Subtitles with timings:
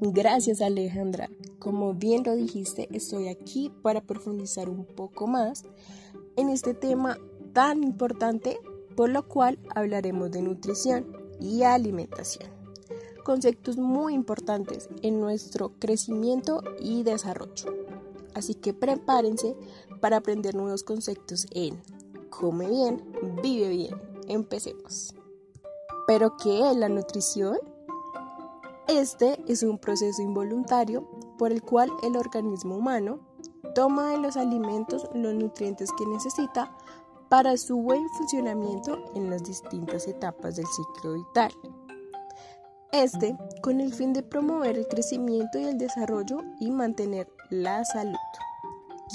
[0.00, 1.30] Gracias Alejandra.
[1.58, 5.64] Como bien lo dijiste, estoy aquí para profundizar un poco más
[6.36, 7.18] en este tema
[7.54, 8.58] tan importante,
[8.94, 11.06] por lo cual hablaremos de nutrición
[11.40, 12.50] y alimentación.
[13.24, 17.74] Conceptos muy importantes en nuestro crecimiento y desarrollo.
[18.34, 19.56] Así que prepárense
[20.00, 21.80] para aprender nuevos conceptos en
[22.28, 23.02] Come bien,
[23.42, 23.94] vive bien.
[24.28, 25.14] Empecemos.
[26.06, 27.56] ¿Pero qué es la nutrición?
[28.88, 31.08] Este es un proceso involuntario
[31.38, 33.18] por el cual el organismo humano
[33.74, 36.70] toma de los alimentos los nutrientes que necesita
[37.28, 41.52] para su buen funcionamiento en las distintas etapas del ciclo vital.
[42.92, 48.16] Este con el fin de promover el crecimiento y el desarrollo y mantener la salud.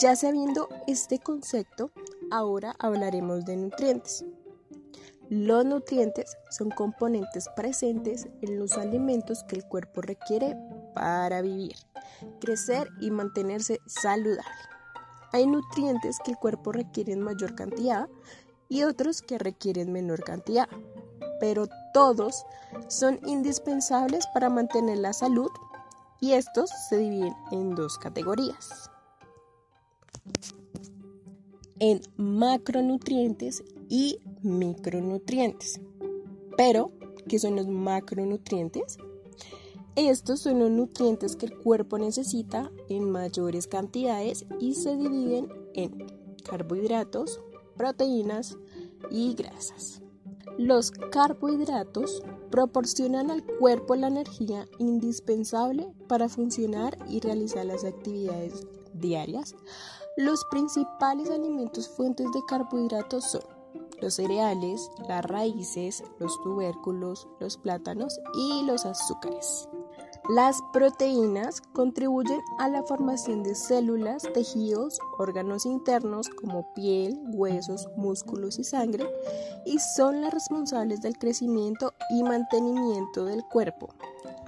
[0.00, 1.90] Ya sabiendo este concepto,
[2.30, 4.24] ahora hablaremos de nutrientes.
[5.30, 10.56] Los nutrientes son componentes presentes en los alimentos que el cuerpo requiere
[10.94, 11.76] para vivir,
[12.40, 14.42] crecer y mantenerse saludable.
[15.32, 18.08] Hay nutrientes que el cuerpo requiere en mayor cantidad
[18.70, 20.66] y otros que requieren menor cantidad,
[21.40, 22.46] pero todos
[22.88, 25.50] son indispensables para mantener la salud
[26.20, 28.90] y estos se dividen en dos categorías.
[31.80, 35.80] En macronutrientes y micronutrientes.
[36.56, 36.92] Pero,
[37.28, 38.98] ¿qué son los macronutrientes?
[39.96, 46.06] Estos son los nutrientes que el cuerpo necesita en mayores cantidades y se dividen en
[46.44, 47.40] carbohidratos,
[47.76, 48.56] proteínas
[49.10, 50.02] y grasas.
[50.56, 59.54] Los carbohidratos proporcionan al cuerpo la energía indispensable para funcionar y realizar las actividades diarias.
[60.16, 63.42] Los principales alimentos fuentes de carbohidratos son
[64.00, 69.68] los cereales, las raíces, los tubérculos, los plátanos y los azúcares.
[70.28, 78.58] Las proteínas contribuyen a la formación de células, tejidos, órganos internos como piel, huesos, músculos
[78.58, 79.08] y sangre
[79.64, 83.94] y son las responsables del crecimiento y mantenimiento del cuerpo,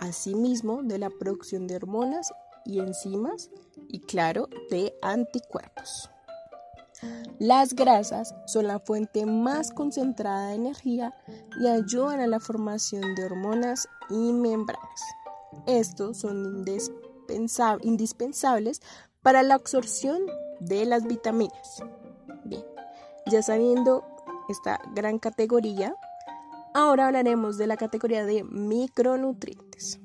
[0.00, 2.30] asimismo de la producción de hormonas
[2.66, 3.50] y enzimas
[3.88, 6.10] y claro, de anticuerpos.
[7.38, 11.14] Las grasas son la fuente más concentrada de energía
[11.58, 15.00] y ayudan a la formación de hormonas y membranas.
[15.66, 16.66] Estos son
[17.82, 18.82] indispensables
[19.22, 20.20] para la absorción
[20.60, 21.82] de las vitaminas.
[22.44, 22.64] Bien,
[23.26, 24.04] ya sabiendo
[24.50, 25.94] esta gran categoría,
[26.74, 29.98] ahora hablaremos de la categoría de micronutrientes.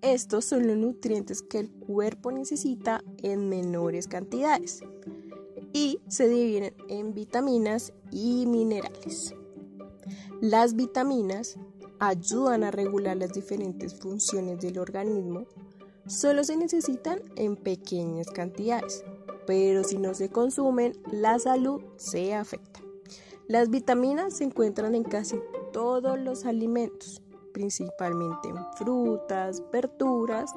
[0.00, 4.80] Estos son los nutrientes que el cuerpo necesita en menores cantidades
[5.74, 9.34] y se dividen en vitaminas y minerales.
[10.40, 11.58] Las vitaminas
[11.98, 15.46] ayudan a regular las diferentes funciones del organismo.
[16.06, 19.04] Solo se necesitan en pequeñas cantidades,
[19.46, 22.80] pero si no se consumen, la salud se afecta.
[23.48, 25.40] Las vitaminas se encuentran en casi
[25.72, 27.20] todos los alimentos,
[27.52, 30.54] principalmente en frutas, verduras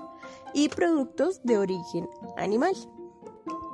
[0.54, 2.08] y productos de origen
[2.38, 2.76] animal.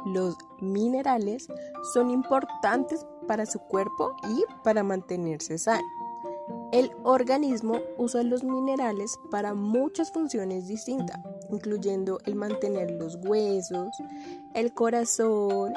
[0.05, 1.47] Los minerales
[1.93, 5.83] son importantes para su cuerpo y para mantenerse sano.
[6.71, 11.19] El organismo usa los minerales para muchas funciones distintas,
[11.49, 13.89] incluyendo el mantener los huesos,
[14.55, 15.73] el corazón,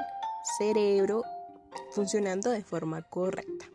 [0.59, 1.23] cerebro
[1.91, 3.67] funcionando de forma correcta.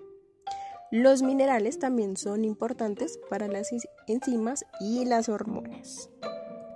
[0.91, 3.69] Los minerales también son importantes para las
[4.07, 6.09] enzimas y las hormonas.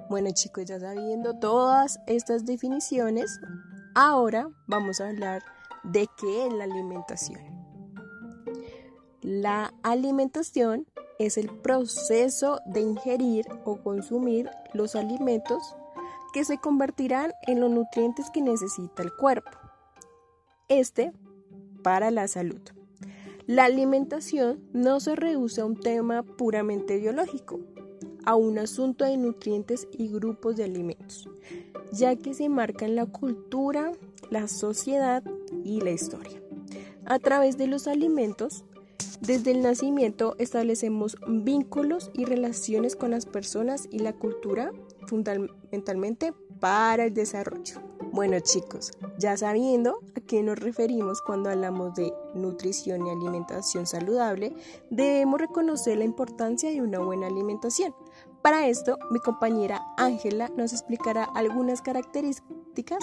[0.09, 3.39] Bueno chicos, ya sabiendo todas estas definiciones,
[3.95, 5.43] ahora vamos a hablar
[5.83, 7.39] de qué es la alimentación.
[9.21, 10.85] La alimentación
[11.17, 15.75] es el proceso de ingerir o consumir los alimentos
[16.33, 19.49] que se convertirán en los nutrientes que necesita el cuerpo.
[20.67, 21.13] Este
[21.81, 22.61] para la salud.
[23.47, 27.59] La alimentación no se reduce a un tema puramente biológico,
[28.25, 31.29] a un asunto de nutrientes y grupos de alimentos,
[31.95, 33.91] ya que se marca en la cultura,
[34.29, 35.23] la sociedad
[35.63, 36.41] y la historia.
[37.05, 38.65] A través de los alimentos,
[39.21, 44.71] desde el nacimiento establecemos vínculos y relaciones con las personas y la cultura
[45.07, 47.81] fundamentalmente para el desarrollo.
[48.11, 54.55] Bueno chicos, ya sabiendo a qué nos referimos cuando hablamos de nutrición y alimentación saludable,
[54.89, 57.93] debemos reconocer la importancia de una buena alimentación.
[58.45, 62.99] Para esto, mi compañera Ángela nos explicará algunas características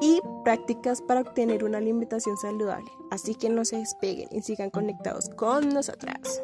[0.00, 2.92] y prácticas para obtener una alimentación saludable.
[3.10, 6.40] Así que no se despeguen y sigan conectados con nosotras.